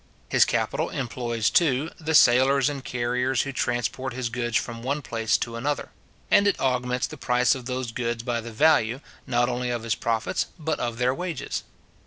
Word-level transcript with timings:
His 0.29 0.45
capital 0.45 0.89
employs, 0.89 1.51
too, 1.51 1.91
the 1.99 2.15
sailors 2.15 2.69
and 2.69 2.83
carriers 2.83 3.43
who 3.43 3.51
transport 3.51 4.13
his 4.13 4.29
goods 4.29 4.57
from 4.57 4.81
one 4.81 5.03
place 5.03 5.37
to 5.37 5.55
another; 5.55 5.89
and 6.31 6.47
it 6.47 6.59
augments 6.59 7.05
the 7.05 7.17
price 7.21 7.53
of 7.53 7.65
those 7.67 7.91
goods 7.91 8.23
by 8.23 8.41
the 8.41 8.51
value, 8.51 8.99
not 9.27 9.47
only 9.47 9.69
of 9.69 9.83
his 9.83 9.93
profits, 9.93 10.47
but 10.57 10.79
of 10.79 10.97
their 10.97 11.13
wages. 11.13 11.63